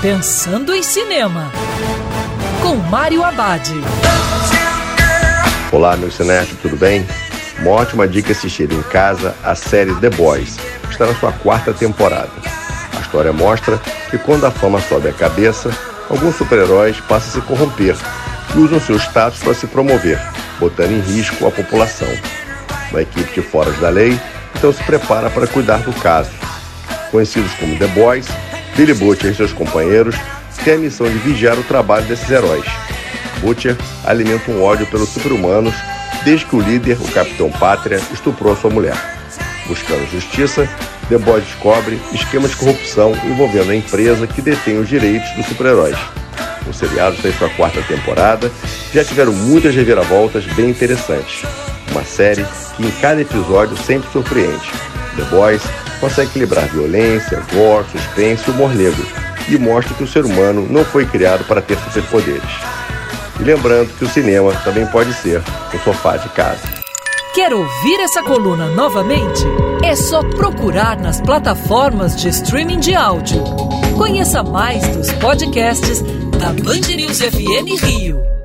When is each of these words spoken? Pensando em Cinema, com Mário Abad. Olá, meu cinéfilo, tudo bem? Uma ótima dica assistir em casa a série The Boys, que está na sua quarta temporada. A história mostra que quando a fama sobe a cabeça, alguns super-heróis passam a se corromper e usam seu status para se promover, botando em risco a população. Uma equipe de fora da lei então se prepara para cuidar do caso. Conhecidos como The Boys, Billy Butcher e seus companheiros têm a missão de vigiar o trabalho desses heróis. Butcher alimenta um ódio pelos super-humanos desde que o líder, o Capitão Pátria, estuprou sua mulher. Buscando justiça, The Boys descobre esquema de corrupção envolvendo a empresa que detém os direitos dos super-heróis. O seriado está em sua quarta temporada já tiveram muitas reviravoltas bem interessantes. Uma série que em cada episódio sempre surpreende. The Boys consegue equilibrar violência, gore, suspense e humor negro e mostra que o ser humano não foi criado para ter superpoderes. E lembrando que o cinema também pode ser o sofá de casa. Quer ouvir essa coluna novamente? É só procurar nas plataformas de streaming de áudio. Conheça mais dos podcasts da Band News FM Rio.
Pensando 0.00 0.72
em 0.72 0.80
Cinema, 0.80 1.50
com 2.62 2.76
Mário 2.76 3.24
Abad. 3.24 3.68
Olá, 5.72 5.96
meu 5.96 6.08
cinéfilo, 6.08 6.56
tudo 6.62 6.76
bem? 6.76 7.04
Uma 7.58 7.72
ótima 7.72 8.06
dica 8.06 8.30
assistir 8.30 8.70
em 8.70 8.80
casa 8.82 9.34
a 9.42 9.56
série 9.56 9.92
The 9.96 10.08
Boys, 10.10 10.56
que 10.82 10.92
está 10.92 11.04
na 11.04 11.14
sua 11.16 11.32
quarta 11.32 11.74
temporada. 11.74 12.30
A 12.96 13.00
história 13.00 13.32
mostra 13.32 13.76
que 14.08 14.16
quando 14.18 14.46
a 14.46 14.52
fama 14.52 14.80
sobe 14.80 15.08
a 15.08 15.12
cabeça, 15.12 15.68
alguns 16.08 16.36
super-heróis 16.36 17.00
passam 17.00 17.30
a 17.30 17.32
se 17.32 17.48
corromper 17.48 17.96
e 18.54 18.58
usam 18.60 18.78
seu 18.78 18.96
status 19.00 19.40
para 19.40 19.54
se 19.54 19.66
promover, 19.66 20.20
botando 20.60 20.92
em 20.92 21.00
risco 21.00 21.44
a 21.44 21.50
população. 21.50 22.08
Uma 22.92 23.02
equipe 23.02 23.32
de 23.32 23.42
fora 23.42 23.72
da 23.72 23.88
lei 23.88 24.16
então 24.54 24.72
se 24.72 24.82
prepara 24.84 25.28
para 25.28 25.48
cuidar 25.48 25.78
do 25.78 25.92
caso. 25.94 26.30
Conhecidos 27.10 27.52
como 27.54 27.76
The 27.76 27.88
Boys, 27.88 28.28
Billy 28.78 28.94
Butcher 28.94 29.32
e 29.32 29.34
seus 29.34 29.52
companheiros 29.52 30.14
têm 30.64 30.74
a 30.74 30.78
missão 30.78 31.10
de 31.10 31.18
vigiar 31.18 31.58
o 31.58 31.64
trabalho 31.64 32.06
desses 32.06 32.30
heróis. 32.30 32.64
Butcher 33.40 33.76
alimenta 34.04 34.52
um 34.52 34.62
ódio 34.62 34.86
pelos 34.86 35.08
super-humanos 35.08 35.74
desde 36.24 36.46
que 36.46 36.54
o 36.54 36.60
líder, 36.60 36.96
o 37.00 37.10
Capitão 37.10 37.50
Pátria, 37.50 38.00
estuprou 38.12 38.54
sua 38.54 38.70
mulher. 38.70 38.94
Buscando 39.66 40.08
justiça, 40.12 40.68
The 41.08 41.18
Boys 41.18 41.42
descobre 41.42 42.00
esquema 42.12 42.46
de 42.46 42.54
corrupção 42.54 43.18
envolvendo 43.24 43.72
a 43.72 43.74
empresa 43.74 44.28
que 44.28 44.40
detém 44.40 44.78
os 44.78 44.88
direitos 44.88 45.28
dos 45.32 45.46
super-heróis. 45.46 45.98
O 46.64 46.72
seriado 46.72 47.16
está 47.16 47.30
em 47.30 47.32
sua 47.32 47.50
quarta 47.50 47.82
temporada 47.82 48.48
já 48.94 49.04
tiveram 49.04 49.32
muitas 49.32 49.74
reviravoltas 49.74 50.44
bem 50.54 50.70
interessantes. 50.70 51.42
Uma 51.90 52.04
série 52.04 52.46
que 52.76 52.86
em 52.86 52.90
cada 53.00 53.20
episódio 53.20 53.76
sempre 53.76 54.08
surpreende. 54.12 54.70
The 55.18 55.24
Boys 55.24 55.62
consegue 56.00 56.30
equilibrar 56.30 56.68
violência, 56.68 57.42
gore, 57.52 57.84
suspense 57.90 58.44
e 58.46 58.50
humor 58.50 58.74
negro 58.74 59.04
e 59.48 59.58
mostra 59.58 59.94
que 59.94 60.04
o 60.04 60.06
ser 60.06 60.24
humano 60.24 60.66
não 60.70 60.84
foi 60.84 61.04
criado 61.06 61.44
para 61.44 61.60
ter 61.60 61.76
superpoderes. 61.78 62.50
E 63.40 63.42
lembrando 63.42 63.92
que 63.96 64.04
o 64.04 64.08
cinema 64.08 64.52
também 64.64 64.86
pode 64.86 65.12
ser 65.14 65.42
o 65.74 65.78
sofá 65.84 66.16
de 66.16 66.28
casa. 66.30 66.62
Quer 67.34 67.52
ouvir 67.52 68.00
essa 68.00 68.22
coluna 68.22 68.66
novamente? 68.68 69.44
É 69.82 69.94
só 69.94 70.22
procurar 70.22 70.98
nas 70.98 71.20
plataformas 71.20 72.16
de 72.16 72.28
streaming 72.28 72.80
de 72.80 72.94
áudio. 72.94 73.42
Conheça 73.96 74.42
mais 74.42 74.86
dos 74.88 75.10
podcasts 75.12 76.02
da 76.38 76.52
Band 76.52 76.96
News 76.96 77.20
FM 77.20 77.82
Rio. 77.84 78.37